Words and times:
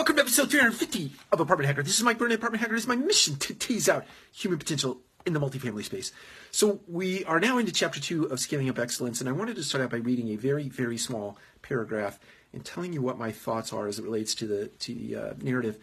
Welcome 0.00 0.16
to 0.16 0.22
episode 0.22 0.50
350 0.50 1.12
of 1.30 1.40
Apartment 1.40 1.66
Hacker. 1.66 1.82
This 1.82 1.98
is 1.98 2.02
Mike 2.02 2.16
Burnett, 2.16 2.38
Apartment 2.38 2.62
Hacker. 2.62 2.72
It 2.74 2.78
is 2.78 2.86
my 2.86 2.96
mission 2.96 3.36
to 3.36 3.52
tease 3.52 3.86
out 3.86 4.06
human 4.32 4.58
potential 4.58 5.02
in 5.26 5.34
the 5.34 5.40
multifamily 5.40 5.84
space. 5.84 6.10
So 6.50 6.80
we 6.88 7.22
are 7.26 7.38
now 7.38 7.58
into 7.58 7.70
chapter 7.70 8.00
two 8.00 8.24
of 8.24 8.40
Scaling 8.40 8.70
Up 8.70 8.78
Excellence, 8.78 9.20
and 9.20 9.28
I 9.28 9.32
wanted 9.32 9.56
to 9.56 9.62
start 9.62 9.84
out 9.84 9.90
by 9.90 9.98
reading 9.98 10.30
a 10.30 10.36
very, 10.36 10.70
very 10.70 10.96
small 10.96 11.36
paragraph 11.60 12.18
and 12.54 12.64
telling 12.64 12.94
you 12.94 13.02
what 13.02 13.18
my 13.18 13.30
thoughts 13.30 13.74
are 13.74 13.88
as 13.88 13.98
it 13.98 14.04
relates 14.06 14.34
to 14.36 14.46
the 14.46 14.68
to 14.68 14.94
the 14.94 15.16
uh, 15.16 15.34
narrative 15.42 15.76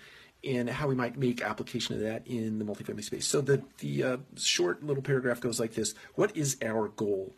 and 0.44 0.68
how 0.68 0.88
we 0.88 0.96
might 0.96 1.16
make 1.16 1.44
application 1.44 1.94
of 1.94 2.02
that 2.02 2.26
in 2.26 2.58
the 2.58 2.66
multifamily 2.66 3.04
space. 3.04 3.28
So 3.28 3.40
the 3.40 3.62
the 3.78 4.04
uh, 4.04 4.18
short 4.36 4.84
little 4.84 5.04
paragraph 5.04 5.42
goes 5.42 5.60
like 5.60 5.76
this: 5.76 5.94
What 6.16 6.36
is 6.36 6.58
our 6.64 6.88
goal? 6.88 7.36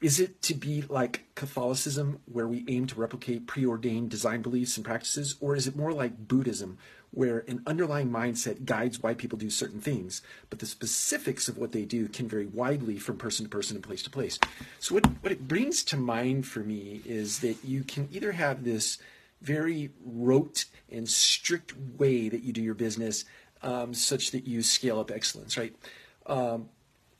Is 0.00 0.20
it 0.20 0.42
to 0.42 0.54
be 0.54 0.82
like 0.82 1.24
Catholicism, 1.34 2.20
where 2.26 2.46
we 2.46 2.66
aim 2.68 2.86
to 2.88 3.00
replicate 3.00 3.46
preordained 3.46 4.10
design 4.10 4.42
beliefs 4.42 4.76
and 4.76 4.84
practices, 4.84 5.36
or 5.40 5.56
is 5.56 5.66
it 5.66 5.74
more 5.74 5.92
like 5.92 6.28
Buddhism, 6.28 6.76
where 7.12 7.44
an 7.48 7.62
underlying 7.66 8.10
mindset 8.10 8.66
guides 8.66 9.02
why 9.02 9.14
people 9.14 9.38
do 9.38 9.48
certain 9.48 9.80
things, 9.80 10.20
but 10.50 10.58
the 10.58 10.66
specifics 10.66 11.48
of 11.48 11.56
what 11.56 11.72
they 11.72 11.86
do 11.86 12.08
can 12.08 12.28
vary 12.28 12.44
widely 12.44 12.98
from 12.98 13.16
person 13.16 13.46
to 13.46 13.50
person 13.50 13.74
and 13.74 13.84
place 13.84 14.02
to 14.02 14.10
place? 14.10 14.38
So, 14.80 14.94
what, 14.94 15.06
what 15.22 15.32
it 15.32 15.48
brings 15.48 15.82
to 15.84 15.96
mind 15.96 16.46
for 16.46 16.60
me 16.60 17.00
is 17.06 17.38
that 17.38 17.64
you 17.64 17.82
can 17.82 18.06
either 18.12 18.32
have 18.32 18.64
this 18.64 18.98
very 19.40 19.90
rote 20.04 20.66
and 20.92 21.08
strict 21.08 21.72
way 21.96 22.28
that 22.28 22.42
you 22.42 22.52
do 22.52 22.62
your 22.62 22.74
business, 22.74 23.24
um, 23.62 23.94
such 23.94 24.30
that 24.32 24.46
you 24.46 24.62
scale 24.62 25.00
up 25.00 25.10
excellence, 25.10 25.56
right? 25.56 25.74
Um, 26.26 26.68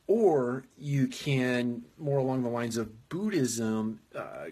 or 0.06 0.64
you 0.78 1.08
can, 1.08 1.82
more 1.98 2.18
along 2.18 2.42
the 2.42 2.48
lines 2.48 2.76
of 2.76 3.08
Buddhism, 3.08 4.00
uh, 4.14 4.46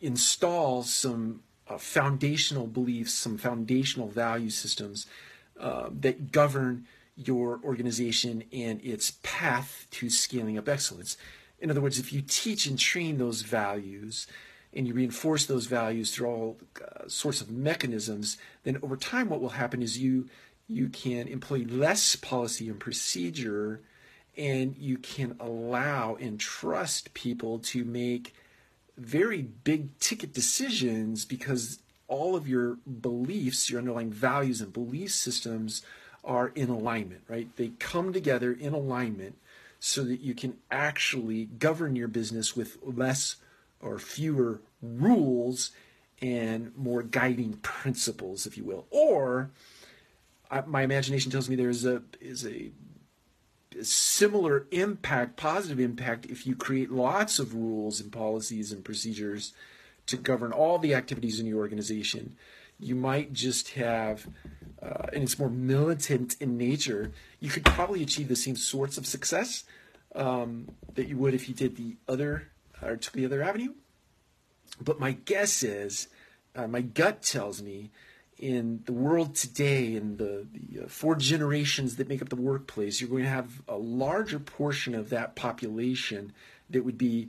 install 0.00 0.82
some 0.82 1.42
uh, 1.68 1.78
foundational 1.78 2.66
beliefs, 2.66 3.12
some 3.14 3.36
foundational 3.36 4.08
value 4.08 4.50
systems 4.50 5.06
uh, 5.58 5.88
that 5.92 6.32
govern 6.32 6.86
your 7.16 7.60
organization 7.64 8.44
and 8.52 8.80
its 8.82 9.12
path 9.22 9.86
to 9.90 10.08
scaling 10.08 10.56
up 10.56 10.68
excellence. 10.68 11.16
In 11.58 11.70
other 11.70 11.80
words, 11.80 11.98
if 11.98 12.12
you 12.12 12.22
teach 12.22 12.66
and 12.66 12.78
train 12.78 13.18
those 13.18 13.42
values 13.42 14.26
and 14.72 14.86
you 14.86 14.94
reinforce 14.94 15.46
those 15.46 15.66
values 15.66 16.14
through 16.14 16.28
all 16.28 16.58
uh, 16.80 17.08
sorts 17.08 17.40
of 17.40 17.50
mechanisms, 17.50 18.38
then 18.62 18.78
over 18.82 18.96
time, 18.96 19.28
what 19.28 19.40
will 19.40 19.50
happen 19.50 19.82
is 19.82 19.98
you 19.98 20.28
you 20.68 20.88
can 20.88 21.26
employ 21.26 21.64
less 21.68 22.14
policy 22.14 22.68
and 22.68 22.78
procedure 22.78 23.80
and 24.36 24.76
you 24.76 24.98
can 24.98 25.36
allow 25.40 26.16
and 26.16 26.38
trust 26.38 27.12
people 27.14 27.58
to 27.58 27.84
make 27.84 28.34
very 28.96 29.42
big 29.42 29.98
ticket 29.98 30.32
decisions 30.32 31.24
because 31.24 31.80
all 32.08 32.36
of 32.36 32.48
your 32.48 32.76
beliefs, 33.00 33.70
your 33.70 33.78
underlying 33.78 34.12
values 34.12 34.60
and 34.60 34.72
belief 34.72 35.12
systems 35.12 35.82
are 36.24 36.48
in 36.48 36.68
alignment, 36.68 37.22
right? 37.28 37.48
They 37.56 37.68
come 37.78 38.12
together 38.12 38.52
in 38.52 38.74
alignment 38.74 39.36
so 39.78 40.04
that 40.04 40.20
you 40.20 40.34
can 40.34 40.58
actually 40.70 41.46
govern 41.46 41.96
your 41.96 42.08
business 42.08 42.54
with 42.54 42.76
less 42.82 43.36
or 43.80 43.98
fewer 43.98 44.60
rules 44.82 45.70
and 46.20 46.76
more 46.76 47.02
guiding 47.02 47.54
principles, 47.62 48.44
if 48.44 48.58
you 48.58 48.64
will. 48.64 48.86
Or 48.90 49.50
I, 50.50 50.62
my 50.62 50.82
imagination 50.82 51.30
tells 51.30 51.48
me 51.48 51.56
there 51.56 51.70
is 51.70 51.86
a 51.86 52.02
is 52.20 52.44
a 52.46 52.70
similar 53.82 54.66
impact, 54.70 55.36
positive 55.36 55.80
impact, 55.80 56.26
if 56.26 56.46
you 56.46 56.54
create 56.54 56.90
lots 56.90 57.38
of 57.38 57.54
rules 57.54 58.00
and 58.00 58.12
policies 58.12 58.72
and 58.72 58.84
procedures 58.84 59.52
to 60.06 60.16
govern 60.16 60.52
all 60.52 60.78
the 60.78 60.94
activities 60.94 61.38
in 61.38 61.46
your 61.46 61.58
organization. 61.58 62.36
You 62.78 62.94
might 62.94 63.32
just 63.32 63.70
have, 63.70 64.26
uh, 64.82 65.06
and 65.12 65.22
it's 65.22 65.38
more 65.38 65.50
militant 65.50 66.36
in 66.40 66.56
nature, 66.56 67.12
you 67.38 67.50
could 67.50 67.64
probably 67.64 68.02
achieve 68.02 68.28
the 68.28 68.36
same 68.36 68.56
sorts 68.56 68.98
of 68.98 69.06
success 69.06 69.64
um, 70.14 70.68
that 70.94 71.06
you 71.06 71.16
would 71.16 71.34
if 71.34 71.48
you 71.48 71.54
did 71.54 71.76
the 71.76 71.96
other, 72.08 72.48
or 72.82 72.96
took 72.96 73.12
the 73.12 73.24
other 73.24 73.42
avenue. 73.42 73.74
But 74.80 74.98
my 74.98 75.12
guess 75.12 75.62
is, 75.62 76.08
uh, 76.56 76.66
my 76.66 76.80
gut 76.80 77.22
tells 77.22 77.62
me 77.62 77.90
in 78.40 78.80
the 78.86 78.92
world 78.92 79.34
today 79.34 79.94
and 79.96 80.16
the, 80.16 80.46
the 80.50 80.84
uh, 80.84 80.88
four 80.88 81.14
generations 81.14 81.96
that 81.96 82.08
make 82.08 82.22
up 82.22 82.30
the 82.30 82.36
workplace, 82.36 83.00
you're 83.00 83.10
going 83.10 83.22
to 83.22 83.28
have 83.28 83.62
a 83.68 83.76
larger 83.76 84.38
portion 84.38 84.94
of 84.94 85.10
that 85.10 85.36
population 85.36 86.32
that 86.70 86.82
would 86.82 86.96
be 86.96 87.28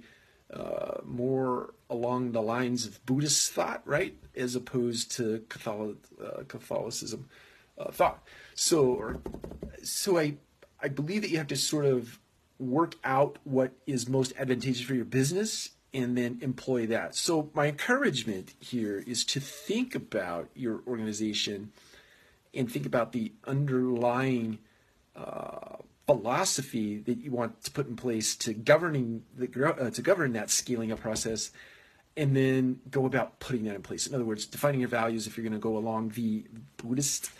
uh, 0.53 1.01
more 1.03 1.73
along 1.89 2.31
the 2.31 2.41
lines 2.41 2.85
of 2.85 3.05
Buddhist 3.05 3.51
thought, 3.51 3.81
right, 3.85 4.15
as 4.35 4.55
opposed 4.55 5.11
to 5.11 5.43
Catholic, 5.49 5.97
uh, 6.23 6.43
Catholicism 6.47 7.27
uh, 7.77 7.91
thought. 7.91 8.25
So, 8.55 8.85
or, 8.85 9.19
so 9.83 10.17
I, 10.17 10.35
I 10.81 10.87
believe 10.87 11.23
that 11.23 11.29
you 11.29 11.37
have 11.37 11.47
to 11.47 11.57
sort 11.57 11.85
of 11.85 12.19
work 12.57 12.95
out 13.03 13.37
what 13.43 13.73
is 13.85 14.07
most 14.07 14.33
advantageous 14.37 14.81
for 14.81 14.93
your 14.93 15.05
business 15.05 15.71
and 15.93 16.17
then 16.17 16.39
employ 16.41 16.85
that. 16.87 17.15
So, 17.15 17.49
my 17.53 17.67
encouragement 17.67 18.53
here 18.59 19.03
is 19.05 19.25
to 19.25 19.39
think 19.39 19.95
about 19.95 20.49
your 20.55 20.81
organization 20.87 21.71
and 22.53 22.71
think 22.71 22.85
about 22.85 23.11
the 23.11 23.31
underlying 23.45 24.59
uh, 25.15 25.77
philosophy 26.05 26.97
that 26.97 27.19
you 27.19 27.31
want 27.31 27.63
to 27.63 27.71
put 27.71 27.87
in 27.87 27.95
place 27.95 28.35
to 28.35 28.53
governing 28.53 29.23
the 29.37 29.75
uh, 29.79 29.89
to 29.89 30.01
govern 30.01 30.33
that 30.33 30.49
scaling 30.49 30.91
up 30.91 30.99
process, 30.99 31.51
and 32.17 32.35
then 32.35 32.79
go 32.89 33.05
about 33.05 33.39
putting 33.39 33.65
that 33.65 33.75
in 33.75 33.81
place. 33.81 34.07
In 34.07 34.15
other 34.15 34.25
words, 34.25 34.45
defining 34.45 34.79
your 34.79 34.89
values 34.89 35.27
if 35.27 35.37
you're 35.37 35.43
going 35.43 35.53
to 35.53 35.59
go 35.59 35.77
along 35.77 36.09
the 36.09 36.45
Buddhist 36.77 37.31